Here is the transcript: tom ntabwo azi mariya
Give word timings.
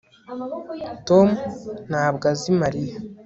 tom 1.07 1.27
ntabwo 1.91 2.23
azi 2.31 2.49
mariya 2.61 2.95